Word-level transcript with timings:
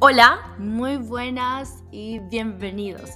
Hola, 0.00 0.54
muy 0.58 0.96
buenas 0.96 1.82
y 1.90 2.20
bienvenidos. 2.20 3.10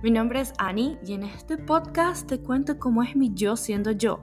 Mi 0.00 0.12
nombre 0.12 0.40
es 0.40 0.52
Annie 0.58 0.96
y 1.04 1.14
en 1.14 1.24
este 1.24 1.58
podcast 1.58 2.28
te 2.28 2.38
cuento 2.38 2.78
cómo 2.78 3.02
es 3.02 3.16
mi 3.16 3.34
yo 3.34 3.56
siendo 3.56 3.90
yo, 3.90 4.22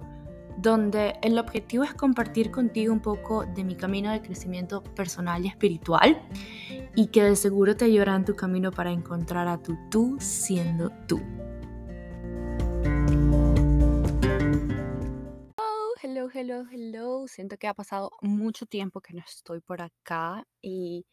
donde 0.57 1.15
el 1.21 1.37
objetivo 1.37 1.83
es 1.83 1.93
compartir 1.93 2.49
contigo 2.49 2.93
un 2.93 3.01
poco 3.01 3.45
de 3.45 3.65
mi 3.65 3.75
camino 3.75 4.09
de 4.09 4.21
crecimiento 4.21 4.81
personal 4.81 5.43
y 5.43 5.49
espiritual 5.49 6.25
y 6.95 7.07
que 7.07 7.23
de 7.23 7.35
seguro 7.35 7.75
te 7.75 7.83
ayudará 7.83 8.15
en 8.15 8.23
tu 8.23 8.37
camino 8.37 8.71
para 8.71 8.89
encontrar 8.91 9.49
a 9.49 9.61
tu 9.61 9.75
tú 9.91 10.15
siendo 10.21 10.89
tú. 11.09 11.19
Hello, 16.01 16.29
hello, 16.33 16.63
hello. 16.71 17.27
Siento 17.27 17.57
que 17.57 17.67
ha 17.67 17.73
pasado 17.73 18.11
mucho 18.21 18.65
tiempo 18.65 19.01
que 19.01 19.13
no 19.13 19.23
estoy 19.27 19.59
por 19.59 19.81
acá 19.81 20.47
y 20.61 21.05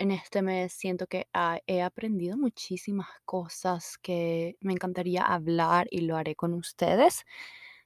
en 0.00 0.10
este 0.10 0.42
mes 0.42 0.72
siento 0.72 1.06
que 1.06 1.28
ah, 1.34 1.60
he 1.66 1.82
aprendido 1.82 2.36
muchísimas 2.38 3.08
cosas 3.24 3.98
que 3.98 4.56
me 4.60 4.72
encantaría 4.72 5.22
hablar 5.24 5.86
y 5.90 6.00
lo 6.02 6.16
haré 6.16 6.34
con 6.36 6.54
ustedes. 6.54 7.24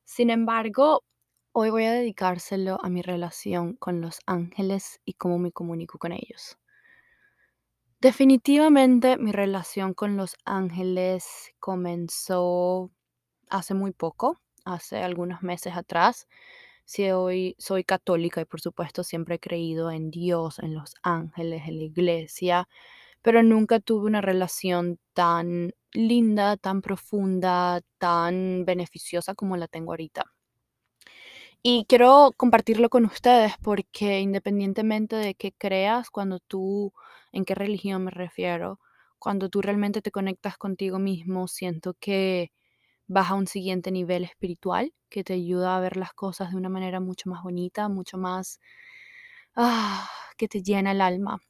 Sin 0.04 0.30
embargo, 0.30 1.04
hoy 1.52 1.70
voy 1.70 1.84
a 1.86 1.92
dedicárselo 1.92 2.78
a 2.82 2.88
mi 2.90 3.02
relación 3.02 3.74
con 3.76 4.00
los 4.00 4.20
ángeles 4.26 5.00
y 5.04 5.14
cómo 5.14 5.38
me 5.38 5.52
comunico 5.52 5.98
con 5.98 6.12
ellos. 6.12 6.58
Definitivamente 8.00 9.16
mi 9.16 9.32
relación 9.32 9.94
con 9.94 10.16
los 10.16 10.36
ángeles 10.44 11.52
comenzó 11.58 12.90
hace 13.50 13.74
muy 13.74 13.92
poco, 13.92 14.40
hace 14.64 14.98
algunos 15.02 15.42
meses 15.42 15.76
atrás. 15.76 16.28
Si 16.84 17.10
hoy 17.10 17.54
soy 17.58 17.84
católica 17.84 18.40
y 18.40 18.44
por 18.44 18.60
supuesto 18.60 19.04
siempre 19.04 19.36
he 19.36 19.40
creído 19.40 19.90
en 19.90 20.10
Dios, 20.10 20.58
en 20.58 20.74
los 20.74 20.94
ángeles, 21.02 21.62
en 21.66 21.78
la 21.78 21.84
iglesia, 21.84 22.68
pero 23.22 23.42
nunca 23.42 23.80
tuve 23.80 24.06
una 24.06 24.20
relación 24.20 24.98
tan 25.14 25.72
linda, 25.92 26.56
tan 26.58 26.82
profunda, 26.82 27.80
tan 27.98 28.64
beneficiosa 28.66 29.34
como 29.34 29.56
la 29.56 29.68
tengo 29.68 29.92
ahorita. 29.92 30.24
Y 31.62 31.86
quiero 31.88 32.32
compartirlo 32.36 32.90
con 32.90 33.06
ustedes 33.06 33.54
porque 33.62 34.20
independientemente 34.20 35.16
de 35.16 35.34
qué 35.34 35.52
creas, 35.56 36.10
cuando 36.10 36.38
tú, 36.40 36.92
en 37.32 37.44
qué 37.46 37.54
religión 37.54 38.04
me 38.04 38.10
refiero, 38.10 38.78
cuando 39.18 39.48
tú 39.48 39.62
realmente 39.62 40.02
te 40.02 40.10
conectas 40.10 40.58
contigo 40.58 40.98
mismo, 40.98 41.48
siento 41.48 41.94
que 41.98 42.52
vas 43.06 43.30
a 43.30 43.34
un 43.34 43.46
siguiente 43.46 43.90
nivel 43.90 44.24
espiritual 44.24 44.92
que 45.08 45.24
te 45.24 45.34
ayuda 45.34 45.76
a 45.76 45.80
ver 45.80 45.96
las 45.96 46.12
cosas 46.12 46.50
de 46.50 46.56
una 46.56 46.68
manera 46.68 47.00
mucho 47.00 47.30
más 47.30 47.42
bonita, 47.42 47.88
mucho 47.88 48.18
más 48.18 48.60
ah, 49.56 50.08
que 50.36 50.48
te 50.48 50.62
llena 50.62 50.92
el 50.92 51.00
alma. 51.00 51.40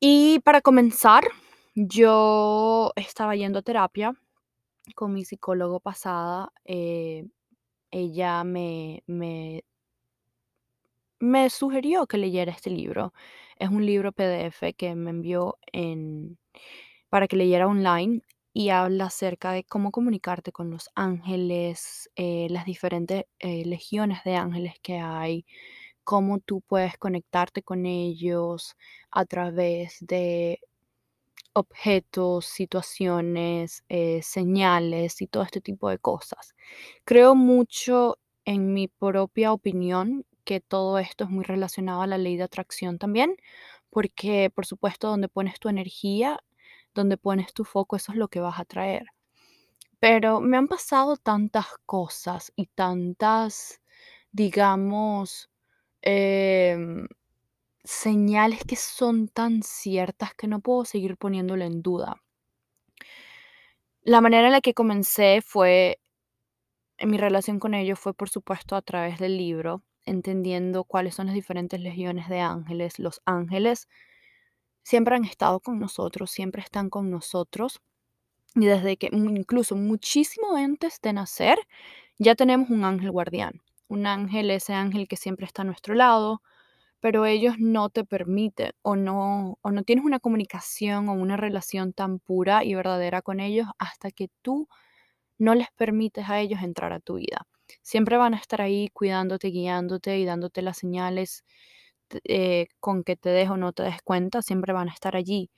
Y 0.00 0.40
para 0.40 0.60
comenzar, 0.60 1.24
yo 1.74 2.92
estaba 2.96 3.36
yendo 3.36 3.60
a 3.60 3.62
terapia 3.62 4.14
con 4.94 5.12
mi 5.12 5.24
psicólogo 5.24 5.80
pasada. 5.80 6.52
Eh, 6.64 7.26
ella 7.90 8.44
me, 8.44 9.02
me, 9.06 9.64
me 11.20 11.50
sugirió 11.50 12.06
que 12.06 12.18
leyera 12.18 12.52
este 12.52 12.70
libro. 12.70 13.12
Es 13.56 13.70
un 13.70 13.84
libro 13.84 14.12
PDF 14.12 14.74
que 14.76 14.94
me 14.94 15.10
envió 15.10 15.58
en, 15.72 16.38
para 17.08 17.28
que 17.28 17.36
leyera 17.36 17.66
online 17.66 18.22
y 18.52 18.70
habla 18.70 19.06
acerca 19.06 19.52
de 19.52 19.64
cómo 19.64 19.90
comunicarte 19.92 20.52
con 20.52 20.70
los 20.70 20.90
ángeles, 20.94 22.10
eh, 22.16 22.48
las 22.50 22.64
diferentes 22.66 23.24
eh, 23.40 23.64
legiones 23.66 24.24
de 24.24 24.36
ángeles 24.36 24.74
que 24.82 24.98
hay, 24.98 25.46
cómo 26.04 26.40
tú 26.40 26.62
puedes 26.62 26.98
conectarte 26.98 27.62
con 27.62 27.86
ellos 27.86 28.76
a 29.10 29.24
través 29.26 29.98
de 30.00 30.60
objetos, 31.54 32.46
situaciones, 32.46 33.84
eh, 33.88 34.20
señales 34.22 35.20
y 35.22 35.26
todo 35.26 35.42
este 35.42 35.60
tipo 35.60 35.88
de 35.90 35.98
cosas. 35.98 36.54
Creo 37.04 37.34
mucho 37.34 38.18
en 38.44 38.72
mi 38.74 38.88
propia 38.88 39.52
opinión 39.52 40.24
que 40.44 40.60
todo 40.60 40.98
esto 40.98 41.24
es 41.24 41.30
muy 41.30 41.44
relacionado 41.44 42.02
a 42.02 42.06
la 42.06 42.18
ley 42.18 42.36
de 42.36 42.44
atracción 42.44 42.98
también, 42.98 43.36
porque 43.90 44.50
por 44.54 44.66
supuesto 44.66 45.08
donde 45.08 45.28
pones 45.28 45.58
tu 45.60 45.68
energía 45.68 46.38
donde 46.98 47.16
pones 47.16 47.52
tu 47.54 47.64
foco, 47.64 47.96
eso 47.96 48.12
es 48.12 48.18
lo 48.18 48.28
que 48.28 48.40
vas 48.40 48.58
a 48.60 48.64
traer. 48.64 49.06
Pero 50.00 50.40
me 50.40 50.56
han 50.56 50.68
pasado 50.68 51.16
tantas 51.16 51.66
cosas 51.86 52.52
y 52.56 52.66
tantas, 52.66 53.80
digamos, 54.32 55.50
em, 56.02 57.08
señales 57.84 58.60
que 58.66 58.76
son 58.76 59.28
tan 59.28 59.62
ciertas 59.62 60.34
que 60.34 60.48
no 60.48 60.60
puedo 60.60 60.84
seguir 60.84 61.16
poniéndolo 61.16 61.64
en 61.64 61.82
duda. 61.82 62.16
La 64.02 64.20
manera 64.20 64.46
en 64.46 64.52
la 64.52 64.60
que 64.60 64.74
comencé 64.74 65.40
fue, 65.42 66.00
mi 67.00 67.18
relación 67.18 67.58
con 67.60 67.74
ellos 67.74 67.98
fue 67.98 68.14
por 68.14 68.28
supuesto 68.30 68.76
a 68.76 68.82
través 68.82 69.18
del 69.18 69.36
libro, 69.36 69.82
entendiendo 70.04 70.84
cuáles 70.84 71.14
son 71.14 71.26
las 71.26 71.34
diferentes 71.34 71.80
legiones 71.80 72.28
de 72.28 72.40
ángeles. 72.40 72.98
Los 72.98 73.20
ángeles 73.24 73.88
siempre 74.88 75.16
han 75.16 75.24
estado 75.26 75.60
con 75.60 75.78
nosotros, 75.78 76.30
siempre 76.30 76.62
están 76.62 76.88
con 76.88 77.10
nosotros. 77.10 77.80
Y 78.54 78.64
desde 78.64 78.96
que 78.96 79.10
incluso 79.12 79.76
muchísimo 79.76 80.56
antes 80.56 81.00
de 81.02 81.12
nacer, 81.12 81.58
ya 82.18 82.34
tenemos 82.34 82.70
un 82.70 82.84
ángel 82.84 83.10
guardián. 83.10 83.60
Un 83.88 84.06
ángel, 84.06 84.50
ese 84.50 84.72
ángel 84.72 85.06
que 85.06 85.16
siempre 85.16 85.44
está 85.44 85.60
a 85.60 85.66
nuestro 85.66 85.94
lado, 85.94 86.40
pero 87.00 87.26
ellos 87.26 87.56
no 87.58 87.90
te 87.90 88.04
permiten 88.04 88.72
o 88.80 88.96
no, 88.96 89.58
o 89.60 89.70
no 89.70 89.82
tienes 89.82 90.06
una 90.06 90.20
comunicación 90.20 91.10
o 91.10 91.12
una 91.12 91.36
relación 91.36 91.92
tan 91.92 92.18
pura 92.18 92.64
y 92.64 92.74
verdadera 92.74 93.20
con 93.20 93.40
ellos 93.40 93.66
hasta 93.78 94.10
que 94.10 94.30
tú 94.40 94.68
no 95.38 95.54
les 95.54 95.68
permites 95.76 96.30
a 96.30 96.40
ellos 96.40 96.62
entrar 96.62 96.94
a 96.94 97.00
tu 97.00 97.16
vida. 97.16 97.46
Siempre 97.82 98.16
van 98.16 98.32
a 98.32 98.38
estar 98.38 98.62
ahí 98.62 98.88
cuidándote, 98.94 99.48
guiándote 99.48 100.18
y 100.18 100.24
dándote 100.24 100.62
las 100.62 100.78
señales 100.78 101.44
eh, 102.24 102.68
con 102.80 103.04
que 103.04 103.16
te 103.16 103.30
des 103.30 103.50
o 103.50 103.56
no 103.56 103.72
te 103.72 103.82
des 103.84 104.02
cuenta, 104.02 104.42
siempre 104.42 104.72
van 104.72 104.88
a 104.88 104.92
estar 104.92 105.16
allí. 105.16 105.50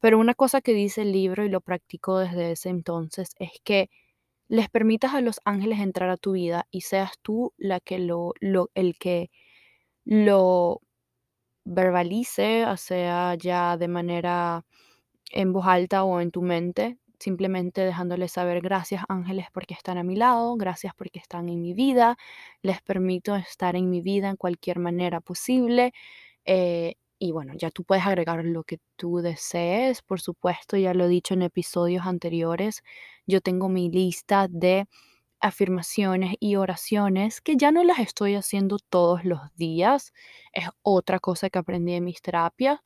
Pero 0.00 0.18
una 0.18 0.34
cosa 0.34 0.60
que 0.62 0.72
dice 0.74 1.02
el 1.02 1.12
libro 1.12 1.44
y 1.44 1.48
lo 1.50 1.60
practico 1.62 2.18
desde 2.18 2.52
ese 2.52 2.70
entonces 2.70 3.30
es 3.38 3.50
que 3.64 3.90
les 4.48 4.68
permitas 4.70 5.14
a 5.14 5.20
los 5.22 5.40
ángeles 5.44 5.80
entrar 5.80 6.10
a 6.10 6.16
tu 6.18 6.32
vida 6.32 6.66
y 6.70 6.82
seas 6.82 7.12
tú 7.22 7.54
la 7.58 7.80
que 7.80 7.98
lo, 7.98 8.34
lo 8.40 8.70
el 8.74 8.98
que 8.98 9.30
lo 10.04 10.80
verbalice, 11.64 12.66
o 12.66 12.76
sea 12.76 13.34
ya 13.36 13.76
de 13.76 13.88
manera 13.88 14.64
en 15.32 15.52
voz 15.52 15.66
alta 15.66 16.04
o 16.04 16.20
en 16.20 16.30
tu 16.32 16.42
mente, 16.42 16.98
simplemente 17.24 17.80
dejándoles 17.80 18.32
saber 18.32 18.60
gracias 18.60 19.02
ángeles 19.08 19.46
porque 19.52 19.72
están 19.74 19.96
a 19.96 20.02
mi 20.04 20.14
lado, 20.14 20.56
gracias 20.56 20.94
porque 20.94 21.18
están 21.18 21.48
en 21.48 21.62
mi 21.62 21.72
vida, 21.72 22.16
les 22.62 22.82
permito 22.82 23.34
estar 23.34 23.76
en 23.76 23.88
mi 23.88 24.02
vida 24.02 24.28
en 24.28 24.36
cualquier 24.36 24.78
manera 24.78 25.20
posible. 25.20 25.94
Eh, 26.44 26.96
y 27.18 27.32
bueno, 27.32 27.54
ya 27.56 27.70
tú 27.70 27.84
puedes 27.84 28.04
agregar 28.06 28.44
lo 28.44 28.64
que 28.64 28.78
tú 28.96 29.20
desees, 29.20 30.02
por 30.02 30.20
supuesto, 30.20 30.76
ya 30.76 30.92
lo 30.92 31.06
he 31.06 31.08
dicho 31.08 31.32
en 31.34 31.42
episodios 31.42 32.06
anteriores, 32.06 32.82
yo 33.26 33.40
tengo 33.40 33.68
mi 33.70 33.90
lista 33.90 34.46
de 34.50 34.86
afirmaciones 35.40 36.36
y 36.40 36.56
oraciones 36.56 37.40
que 37.40 37.56
ya 37.56 37.70
no 37.72 37.84
las 37.84 38.00
estoy 38.00 38.34
haciendo 38.34 38.78
todos 38.90 39.24
los 39.24 39.40
días, 39.56 40.12
es 40.52 40.68
otra 40.82 41.20
cosa 41.20 41.48
que 41.50 41.58
aprendí 41.58 41.94
en 41.94 42.04
mis 42.04 42.20
terapias 42.20 42.80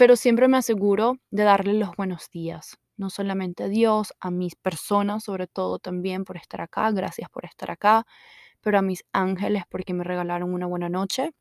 pero 0.00 0.16
siempre 0.16 0.48
me 0.48 0.56
aseguro 0.56 1.18
de 1.30 1.42
darle 1.42 1.74
los 1.74 1.94
buenos 1.94 2.30
días, 2.30 2.78
no 2.96 3.10
solamente 3.10 3.64
a 3.64 3.68
Dios, 3.68 4.14
a 4.18 4.30
mis 4.30 4.54
personas, 4.54 5.24
sobre 5.24 5.46
todo 5.46 5.78
también 5.78 6.24
por 6.24 6.38
estar 6.38 6.62
acá, 6.62 6.90
gracias 6.90 7.28
por 7.28 7.44
estar 7.44 7.70
acá, 7.70 8.06
pero 8.62 8.78
a 8.78 8.82
mis 8.82 9.04
ángeles 9.12 9.64
porque 9.68 9.92
me 9.92 10.02
regalaron 10.02 10.54
una 10.54 10.66
buena 10.66 10.88
noche 10.88 11.32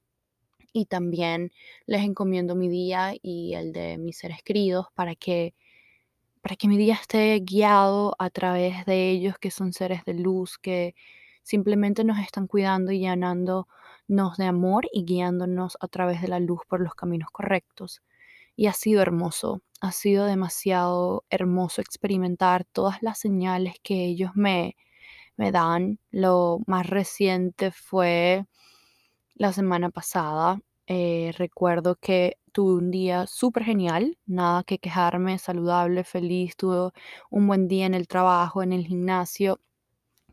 y 0.73 0.87
también 0.87 1.51
les 1.85 2.03
encomiendo 2.03 2.53
mi 2.55 2.67
día 2.67 3.13
y 3.21 3.53
el 3.53 3.71
de 3.71 3.97
mis 3.97 4.17
seres 4.17 4.43
queridos 4.43 4.87
para 4.93 5.15
que 5.15 5.55
para 6.41 6.57
que 6.57 6.67
mi 6.67 6.77
día 6.77 6.95
esté 6.95 7.39
guiado 7.39 8.13
a 8.19 8.29
través 8.29 8.85
de 8.85 9.09
ellos 9.09 9.35
que 9.39 9.51
son 9.51 9.71
seres 9.71 10.03
de 10.03 10.15
luz 10.15 10.57
que 10.57 10.95
simplemente 11.43 12.03
nos 12.03 12.19
están 12.19 12.45
cuidando 12.45 12.91
y 12.91 12.99
llenándonos 12.99 14.37
de 14.37 14.45
amor 14.45 14.85
y 14.91 15.05
guiándonos 15.05 15.77
a 15.79 15.87
través 15.87 16.21
de 16.21 16.27
la 16.27 16.41
luz 16.41 16.59
por 16.67 16.81
los 16.81 16.93
caminos 16.93 17.29
correctos 17.31 18.01
y 18.59 18.67
ha 18.67 18.73
sido 18.73 19.01
hermoso, 19.01 19.61
ha 19.79 19.93
sido 19.93 20.25
demasiado 20.25 21.23
hermoso 21.29 21.79
experimentar 21.79 22.65
todas 22.65 23.01
las 23.01 23.17
señales 23.17 23.75
que 23.81 24.03
ellos 24.03 24.31
me, 24.35 24.75
me 25.37 25.53
dan. 25.53 25.97
Lo 26.11 26.59
más 26.67 26.85
reciente 26.89 27.71
fue 27.71 28.45
la 29.35 29.53
semana 29.53 29.91
pasada. 29.91 30.59
Eh, 30.87 31.31
recuerdo 31.37 31.95
que 31.95 32.37
tuve 32.51 32.73
un 32.73 32.91
día 32.91 33.27
súper 33.27 33.63
genial, 33.63 34.17
nada 34.25 34.63
que 34.65 34.77
quejarme, 34.77 35.39
saludable, 35.39 36.03
feliz, 36.03 36.57
tuve 36.57 36.91
un 37.29 37.47
buen 37.47 37.69
día 37.69 37.85
en 37.85 37.93
el 37.93 38.09
trabajo, 38.09 38.61
en 38.61 38.73
el 38.73 38.85
gimnasio. 38.85 39.61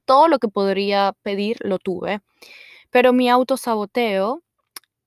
Todo 0.04 0.26
lo 0.26 0.40
que 0.40 0.48
podría 0.48 1.14
pedir 1.22 1.58
lo 1.60 1.78
tuve, 1.78 2.22
pero 2.90 3.12
mi 3.12 3.28
autosaboteo 3.30 4.42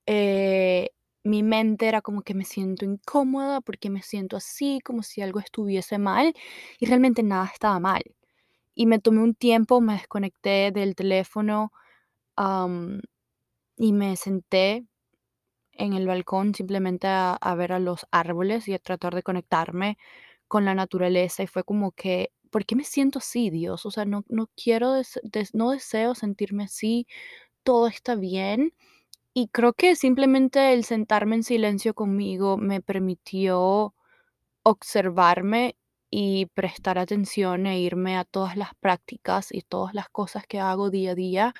eh, 0.06 0.90
mi 1.24 1.42
mente 1.42 1.88
era 1.88 2.02
como 2.02 2.22
que 2.22 2.34
me 2.34 2.44
siento 2.44 2.84
incómoda 2.84 3.60
porque 3.60 3.90
me 3.90 4.02
siento 4.02 4.36
así, 4.36 4.80
como 4.84 5.02
si 5.02 5.22
algo 5.22 5.40
estuviese 5.40 5.98
mal 5.98 6.34
y 6.78 6.86
realmente 6.86 7.22
nada 7.22 7.46
estaba 7.52 7.78
mal. 7.80 8.02
Y 8.74 8.86
me 8.86 8.98
tomé 9.00 9.22
un 9.22 9.34
tiempo, 9.34 9.80
me 9.80 9.94
desconecté 9.94 10.72
del 10.72 10.94
teléfono 10.96 11.72
y 13.76 13.92
me 13.92 14.16
senté 14.16 14.86
en 15.74 15.94
el 15.94 16.06
balcón 16.06 16.54
simplemente 16.54 17.06
a, 17.08 17.38
ver 17.56 17.72
a 17.72 17.80
los 17.80 18.06
árboles 18.10 18.68
y 18.68 18.74
a 18.74 18.78
tratar 18.78 19.14
de 19.14 19.22
conectarme 19.22 19.98
con 20.48 20.64
la 20.64 20.74
naturaleza 20.74 21.42
y 21.44 21.48
fue 21.48 21.64
como 21.64 21.92
que, 21.92 22.32
¿por 22.50 22.66
qué 22.66 22.76
me 22.76 22.84
siento 22.84 23.20
así, 23.20 23.50
Dios? 23.50 23.86
O 23.86 23.90
sea, 23.92 24.04
no, 24.06 24.24
no 24.28 24.48
quiero, 24.56 24.94
des- 24.94 25.20
des- 25.24 25.54
no 25.54 25.70
deseo 25.72 26.14
sentirme 26.14 26.64
así, 26.64 27.06
todo 27.64 27.88
está 27.88 28.16
bien. 28.16 28.74
Y 29.34 29.48
creo 29.48 29.72
que 29.74 29.94
simplemente 29.96 30.72
el 30.72 30.84
sentarme 30.84 31.36
en 31.36 31.44
silencio 31.44 31.94
conmigo 31.94 32.56
me 32.56 32.80
permitió 32.80 33.94
observarme 34.64 35.76
y 36.10 36.46
prestar 36.54 36.98
atención 36.98 37.66
e 37.66 37.80
irme 37.80 38.16
a 38.18 38.24
todas 38.24 38.56
las 38.56 38.74
prácticas 38.80 39.52
y 39.52 39.62
todas 39.62 39.94
las 39.94 40.08
cosas 40.08 40.46
que 40.46 40.60
hago 40.60 40.90
día 40.90 41.12
a 41.12 41.14
día, 41.14 41.54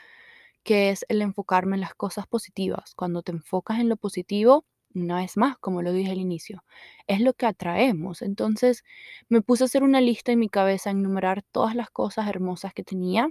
que 0.64 0.90
es 0.90 1.06
el 1.08 1.22
enfocarme 1.22 1.76
en 1.76 1.82
las 1.82 1.94
cosas 1.94 2.26
positivas. 2.26 2.94
Cuando 2.96 3.22
te 3.22 3.32
enfocas 3.32 3.80
en 3.80 3.88
lo 3.88 3.96
positivo, 3.96 4.64
una 4.94 5.18
vez 5.18 5.36
más, 5.36 5.58
como 5.58 5.82
lo 5.82 5.92
dije 5.92 6.12
al 6.12 6.18
inicio, 6.18 6.64
es 7.06 7.20
lo 7.20 7.34
que 7.34 7.46
atraemos. 7.46 8.22
Entonces 8.22 8.84
me 9.28 9.42
puse 9.42 9.64
a 9.64 9.66
hacer 9.66 9.82
una 9.84 10.00
lista 10.00 10.32
en 10.32 10.40
mi 10.40 10.48
cabeza, 10.48 10.90
a 10.90 10.92
enumerar 10.94 11.42
todas 11.52 11.76
las 11.76 11.90
cosas 11.90 12.28
hermosas 12.28 12.74
que 12.74 12.84
tenía, 12.84 13.30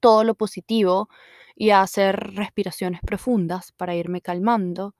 todo 0.00 0.24
lo 0.24 0.34
positivo 0.34 1.08
y 1.56 1.70
a 1.70 1.82
hacer 1.82 2.16
respiraciones 2.36 3.00
profundas 3.02 3.72
para 3.72 3.94
irme 3.94 4.20
calmando 4.22 4.94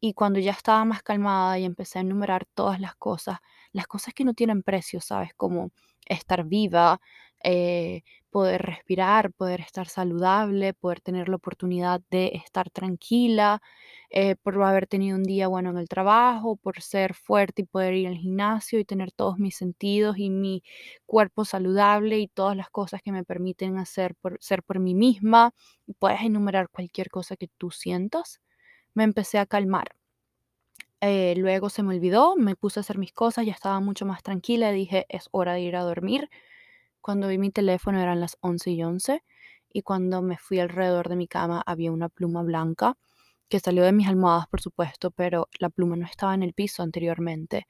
y 0.00 0.14
cuando 0.14 0.38
ya 0.40 0.52
estaba 0.52 0.84
más 0.84 1.02
calmada 1.02 1.58
y 1.58 1.64
empecé 1.64 1.98
a 1.98 2.02
enumerar 2.02 2.46
todas 2.54 2.80
las 2.80 2.94
cosas, 2.96 3.38
las 3.72 3.86
cosas 3.86 4.14
que 4.14 4.24
no 4.24 4.34
tienen 4.34 4.62
precio, 4.62 5.00
¿sabes? 5.00 5.30
Como 5.36 5.70
estar 6.06 6.44
viva, 6.44 7.00
eh, 7.44 8.02
poder 8.30 8.62
respirar, 8.62 9.32
poder 9.32 9.60
estar 9.60 9.88
saludable, 9.88 10.74
poder 10.74 11.00
tener 11.00 11.28
la 11.28 11.36
oportunidad 11.36 12.00
de 12.10 12.32
estar 12.34 12.70
tranquila, 12.70 13.62
eh, 14.10 14.36
por 14.36 14.60
haber 14.62 14.86
tenido 14.88 15.16
un 15.16 15.22
día 15.24 15.46
bueno 15.48 15.70
en 15.70 15.78
el 15.78 15.88
trabajo, 15.88 16.56
por 16.56 16.80
ser 16.82 17.14
fuerte 17.14 17.62
y 17.62 17.66
poder 17.66 17.94
ir 17.94 18.08
al 18.08 18.16
gimnasio 18.16 18.78
y 18.80 18.84
tener 18.84 19.12
todos 19.12 19.38
mis 19.38 19.56
sentidos 19.56 20.18
y 20.18 20.30
mi 20.30 20.62
cuerpo 21.06 21.44
saludable 21.44 22.18
y 22.18 22.28
todas 22.28 22.56
las 22.56 22.70
cosas 22.70 23.02
que 23.02 23.12
me 23.12 23.24
permiten 23.24 23.78
hacer 23.78 24.14
por, 24.16 24.38
ser 24.40 24.62
por 24.64 24.80
mí 24.80 24.94
misma. 24.94 25.52
Puedes 26.00 26.22
enumerar 26.22 26.68
cualquier 26.70 27.10
cosa 27.10 27.36
que 27.36 27.48
tú 27.58 27.70
sientas 27.70 28.40
me 28.94 29.04
empecé 29.04 29.38
a 29.38 29.46
calmar. 29.46 29.88
Eh, 31.00 31.34
luego 31.36 31.68
se 31.68 31.82
me 31.82 31.94
olvidó, 31.94 32.34
me 32.36 32.56
puse 32.56 32.80
a 32.80 32.82
hacer 32.82 32.98
mis 32.98 33.12
cosas, 33.12 33.44
ya 33.46 33.52
estaba 33.52 33.78
mucho 33.80 34.06
más 34.06 34.22
tranquila 34.22 34.72
y 34.72 34.74
dije, 34.74 35.06
es 35.08 35.28
hora 35.32 35.52
de 35.54 35.60
ir 35.60 35.76
a 35.76 35.82
dormir. 35.82 36.30
Cuando 37.04 37.28
vi 37.28 37.36
mi 37.38 37.50
teléfono 37.50 38.00
eran 38.00 38.20
las 38.20 38.36
11 38.40 38.70
y 38.70 38.82
11 38.82 39.22
y 39.72 39.82
cuando 39.82 40.22
me 40.22 40.38
fui 40.38 40.58
alrededor 40.58 41.08
de 41.10 41.16
mi 41.16 41.28
cama 41.28 41.62
había 41.66 41.92
una 41.92 42.08
pluma 42.08 42.42
blanca 42.42 42.96
que 43.48 43.60
salió 43.60 43.84
de 43.84 43.92
mis 43.92 44.08
almohadas, 44.08 44.48
por 44.48 44.60
supuesto, 44.62 45.10
pero 45.10 45.48
la 45.60 45.68
pluma 45.70 45.96
no 45.96 46.06
estaba 46.06 46.34
en 46.34 46.42
el 46.42 46.54
piso 46.54 46.82
anteriormente. 46.82 47.66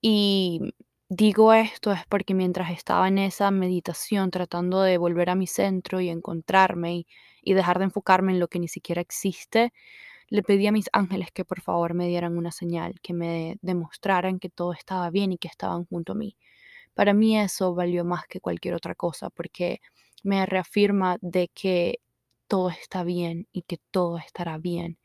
Y 0.00 0.60
digo 1.08 1.52
esto 1.52 1.92
es 1.92 2.00
porque 2.08 2.34
mientras 2.34 2.70
estaba 2.72 3.08
en 3.08 3.18
esa 3.18 3.50
meditación 3.50 4.30
tratando 4.30 4.82
de 4.82 4.98
volver 4.98 5.30
a 5.30 5.34
mi 5.34 5.46
centro 5.48 6.00
y 6.00 6.08
encontrarme 6.10 6.94
y, 6.98 7.06
y 7.42 7.54
dejar 7.54 7.78
de 7.78 7.86
enfocarme 7.86 8.32
en 8.32 8.40
lo 8.40 8.48
que 8.48 8.60
ni 8.60 8.68
siquiera 8.68 9.00
existe, 9.02 9.72
le 10.28 10.42
pedí 10.44 10.66
a 10.68 10.72
mis 10.72 10.88
ángeles 10.92 11.32
que 11.32 11.44
por 11.44 11.60
favor 11.62 11.94
me 11.94 12.08
dieran 12.08 12.38
una 12.38 12.52
señal, 12.52 13.00
que 13.02 13.14
me 13.14 13.58
demostraran 13.62 14.38
que 14.40 14.50
todo 14.50 14.72
estaba 14.74 15.10
bien 15.10 15.32
y 15.32 15.38
que 15.38 15.48
estaban 15.48 15.86
junto 15.86 16.12
a 16.12 16.16
mí. 16.16 16.36
Para 17.00 17.14
mí 17.14 17.38
eso 17.38 17.74
valió 17.74 18.04
más 18.04 18.26
que 18.26 18.42
cualquier 18.42 18.74
otra 18.74 18.94
cosa 18.94 19.30
porque 19.30 19.80
me 20.22 20.44
reafirma 20.44 21.16
de 21.22 21.48
que 21.48 22.00
todo 22.46 22.68
está 22.68 23.04
bien 23.04 23.48
y 23.52 23.62
que 23.62 23.78
todo 23.90 24.18
estará 24.18 24.58
bien, 24.58 24.98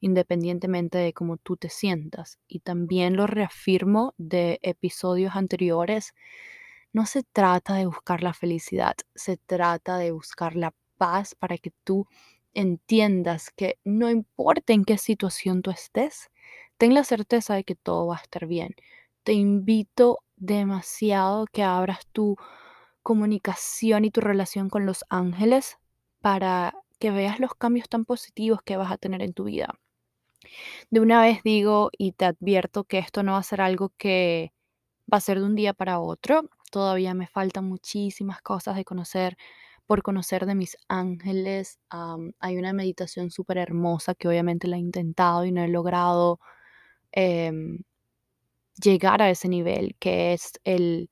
independientemente 0.00 0.96
de 0.96 1.12
cómo 1.12 1.36
tú 1.36 1.58
te 1.58 1.68
sientas. 1.68 2.38
Y 2.48 2.60
también 2.60 3.16
lo 3.16 3.26
reafirmo 3.26 4.14
de 4.16 4.60
episodios 4.62 5.36
anteriores. 5.36 6.14
No 6.94 7.04
se 7.04 7.22
trata 7.22 7.74
de 7.74 7.84
buscar 7.84 8.22
la 8.22 8.32
felicidad, 8.32 8.94
se 9.14 9.36
trata 9.36 9.98
de 9.98 10.10
buscar 10.10 10.56
la 10.56 10.72
paz 10.96 11.34
para 11.34 11.58
que 11.58 11.74
tú 11.84 12.06
entiendas 12.54 13.50
que 13.50 13.76
no 13.84 14.08
importa 14.08 14.72
en 14.72 14.86
qué 14.86 14.96
situación 14.96 15.60
tú 15.60 15.70
estés, 15.70 16.30
ten 16.78 16.94
la 16.94 17.04
certeza 17.04 17.52
de 17.56 17.64
que 17.64 17.74
todo 17.74 18.06
va 18.06 18.16
a 18.16 18.22
estar 18.22 18.46
bien. 18.46 18.74
Te 19.24 19.32
invito 19.34 20.18
demasiado 20.36 21.46
que 21.52 21.62
abras 21.62 22.06
tu 22.12 22.36
comunicación 23.02 24.04
y 24.04 24.10
tu 24.10 24.20
relación 24.20 24.68
con 24.68 24.86
los 24.86 25.04
ángeles 25.08 25.78
para 26.20 26.74
que 26.98 27.10
veas 27.10 27.40
los 27.40 27.54
cambios 27.54 27.88
tan 27.88 28.04
positivos 28.04 28.62
que 28.62 28.76
vas 28.76 28.92
a 28.92 28.98
tener 28.98 29.22
en 29.22 29.32
tu 29.32 29.44
vida. 29.44 29.78
De 30.90 31.00
una 31.00 31.20
vez 31.22 31.42
digo 31.44 31.90
y 31.96 32.12
te 32.12 32.24
advierto 32.24 32.84
que 32.84 32.98
esto 32.98 33.22
no 33.22 33.32
va 33.32 33.38
a 33.38 33.42
ser 33.42 33.60
algo 33.60 33.92
que 33.96 34.52
va 35.12 35.18
a 35.18 35.20
ser 35.20 35.38
de 35.40 35.46
un 35.46 35.54
día 35.54 35.74
para 35.74 36.00
otro. 36.00 36.48
Todavía 36.70 37.14
me 37.14 37.26
faltan 37.28 37.64
muchísimas 37.64 38.42
cosas 38.42 38.76
de 38.76 38.84
conocer, 38.84 39.36
por 39.86 40.02
conocer 40.02 40.46
de 40.46 40.54
mis 40.54 40.76
ángeles. 40.88 41.78
Hay 42.40 42.56
una 42.56 42.72
meditación 42.72 43.30
súper 43.30 43.58
hermosa 43.58 44.14
que 44.14 44.28
obviamente 44.28 44.68
la 44.68 44.76
he 44.76 44.80
intentado 44.80 45.44
y 45.44 45.52
no 45.52 45.62
he 45.62 45.68
logrado 45.68 46.40
em, 47.12 47.80
llegar 48.76 49.22
a 49.22 49.30
ese 49.30 49.48
nivel, 49.48 49.96
que 49.98 50.32
es 50.34 50.52
el 50.64 51.10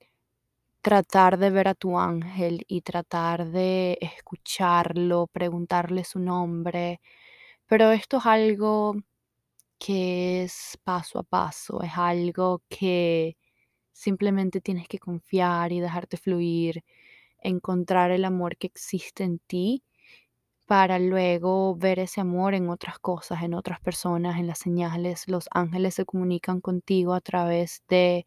tratar 0.82 1.38
de 1.38 1.50
ver 1.50 1.68
a 1.68 1.74
tu 1.74 1.98
ángel 1.98 2.64
y 2.68 2.82
tratar 2.82 3.46
de 3.50 3.98
escucharlo, 4.00 5.28
preguntarle 5.28 6.04
su 6.04 6.18
nombre. 6.20 7.00
Pero 7.66 7.92
esto 7.92 8.18
es 8.18 8.26
algo 8.26 8.96
que 9.78 10.42
es 10.44 10.78
paso 10.84 11.18
a 11.20 11.22
paso, 11.24 11.82
es 11.82 11.92
algo 11.96 12.62
que 12.68 13.36
simplemente 13.92 14.60
tienes 14.60 14.88
que 14.88 14.98
confiar 15.00 15.72
y 15.72 15.80
dejarte 15.80 16.16
fluir, 16.18 16.84
encontrar 17.40 18.10
el 18.12 18.24
amor 18.26 18.56
que 18.58 18.68
existe 18.68 19.24
en 19.24 19.40
ti 19.40 19.84
para 20.70 21.00
luego 21.00 21.74
ver 21.74 21.98
ese 21.98 22.20
amor 22.20 22.54
en 22.54 22.68
otras 22.70 23.00
cosas, 23.00 23.42
en 23.42 23.54
otras 23.54 23.80
personas, 23.80 24.38
en 24.38 24.46
las 24.46 24.60
señales. 24.60 25.24
Los 25.26 25.48
ángeles 25.50 25.96
se 25.96 26.04
comunican 26.04 26.60
contigo 26.60 27.12
a 27.14 27.20
través 27.20 27.82
de 27.88 28.24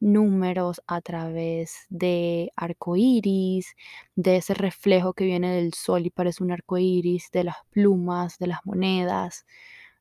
números, 0.00 0.80
a 0.86 1.02
través 1.02 1.84
de 1.90 2.50
arcoíris, 2.56 3.76
de 4.16 4.36
ese 4.38 4.54
reflejo 4.54 5.12
que 5.12 5.26
viene 5.26 5.54
del 5.54 5.74
sol 5.74 6.06
y 6.06 6.10
parece 6.10 6.42
un 6.42 6.52
arcoíris, 6.52 7.30
de 7.30 7.44
las 7.44 7.56
plumas, 7.72 8.38
de 8.38 8.46
las 8.46 8.60
monedas. 8.64 9.44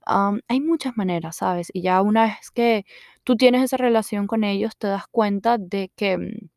Hay 0.05 0.61
muchas 0.61 0.95
maneras, 0.95 1.35
¿sabes? 1.37 1.71
Y 1.73 1.81
ya 1.81 2.01
una 2.01 2.23
vez 2.27 2.51
que 2.51 2.85
tú 3.25 3.35
tienes 3.35 3.63
esa 3.63 3.75
relación 3.75 4.27
con 4.27 4.45
ellos, 4.45 4.77
te 4.77 4.87
das 4.87 5.07
cuenta 5.11 5.57
de 5.57 5.91
que 5.97 6.17
mm, 6.17 6.49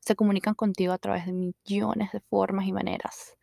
se 0.00 0.16
comunican 0.16 0.54
contigo 0.54 0.92
a 0.92 0.98
través 0.98 1.26
de 1.26 1.32
millones 1.32 2.12
de 2.12 2.20
formas 2.20 2.66
y 2.66 2.72
maneras. 2.72 3.36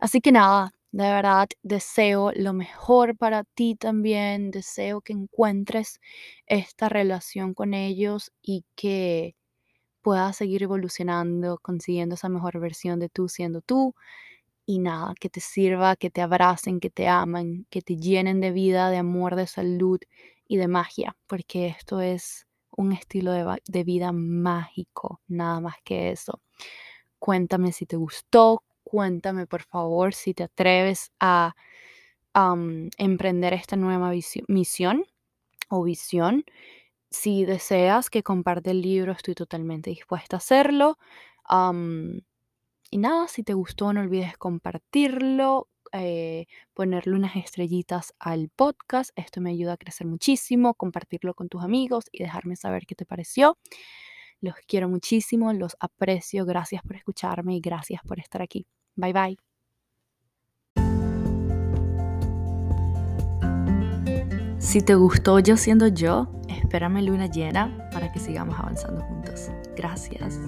Así 0.00 0.20
que 0.20 0.32
nada, 0.32 0.72
de 0.92 1.04
verdad 1.04 1.48
deseo 1.62 2.32
lo 2.34 2.52
mejor 2.52 3.16
para 3.16 3.44
ti 3.44 3.74
también, 3.76 4.50
deseo 4.50 5.00
que 5.00 5.12
encuentres 5.12 6.00
esta 6.46 6.88
relación 6.88 7.54
con 7.54 7.74
ellos 7.74 8.32
y 8.42 8.64
que 8.76 9.34
puedas 10.02 10.36
seguir 10.36 10.62
evolucionando, 10.64 11.58
consiguiendo 11.62 12.14
esa 12.16 12.28
mejor 12.30 12.60
versión 12.60 13.00
de 13.00 13.08
tú 13.10 13.28
siendo 13.28 13.60
tú 13.62 13.94
y 14.66 14.78
nada, 14.80 15.14
que 15.20 15.30
te 15.30 15.40
sirva, 15.40 15.96
que 15.96 16.10
te 16.10 16.22
abracen, 16.22 16.80
que 16.80 16.90
te 16.90 17.08
amen, 17.08 17.66
que 17.70 17.82
te 17.82 17.96
llenen 17.96 18.40
de 18.40 18.52
vida, 18.52 18.90
de 18.90 18.98
amor, 18.98 19.36
de 19.36 19.46
salud 19.46 20.00
y 20.48 20.56
de 20.58 20.68
magia, 20.68 21.16
porque 21.26 21.68
esto 21.68 22.00
es 22.00 22.46
un 22.76 22.92
estilo 22.92 23.32
de 23.32 23.84
vida 23.84 24.12
mágico, 24.12 25.20
nada 25.28 25.60
más 25.60 25.76
que 25.84 26.10
eso. 26.10 26.40
Cuéntame 27.18 27.72
si 27.72 27.86
te 27.86 27.96
gustó, 27.96 28.62
cuéntame 28.86 29.46
por 29.46 29.62
favor 29.62 30.14
si 30.14 30.32
te 30.32 30.44
atreves 30.44 31.10
a 31.18 31.54
emprender 32.98 33.54
esta 33.54 33.76
nueva 33.76 34.12
misión 34.48 35.04
o 35.68 35.82
visión. 35.82 36.44
Si 37.10 37.44
deseas 37.44 38.10
que 38.10 38.22
comparte 38.22 38.70
el 38.70 38.82
libro, 38.82 39.12
estoy 39.12 39.34
totalmente 39.34 39.90
dispuesta 39.90 40.36
a 40.36 40.38
hacerlo. 40.38 40.98
Y 42.90 42.98
nada, 42.98 43.26
si 43.28 43.42
te 43.42 43.54
gustó, 43.54 43.92
no 43.92 44.00
olvides 44.00 44.36
compartirlo, 44.38 45.68
eh, 45.92 46.46
ponerle 46.74 47.14
unas 47.14 47.34
estrellitas 47.36 48.14
al 48.20 48.48
podcast. 48.50 49.10
Esto 49.16 49.40
me 49.40 49.50
ayuda 49.50 49.72
a 49.72 49.76
crecer 49.76 50.06
muchísimo, 50.06 50.74
compartirlo 50.74 51.34
con 51.34 51.48
tus 51.48 51.64
amigos 51.64 52.04
y 52.12 52.22
dejarme 52.22 52.54
saber 52.54 52.86
qué 52.86 52.94
te 52.94 53.04
pareció. 53.04 53.58
Los 54.40 54.54
quiero 54.66 54.88
muchísimo, 54.88 55.52
los 55.52 55.76
aprecio. 55.80 56.44
Gracias 56.44 56.82
por 56.82 56.96
escucharme 56.96 57.56
y 57.56 57.60
gracias 57.60 58.02
por 58.06 58.18
estar 58.18 58.42
aquí. 58.42 58.66
Bye 58.94 59.12
bye. 59.12 59.36
Si 64.58 64.82
te 64.82 64.94
gustó 64.94 65.38
yo 65.38 65.56
siendo 65.56 65.86
yo, 65.88 66.28
espérame 66.48 67.02
luna 67.02 67.26
llena 67.26 67.88
para 67.92 68.10
que 68.10 68.18
sigamos 68.18 68.58
avanzando 68.58 69.00
juntos. 69.02 69.48
Gracias. 69.76 70.40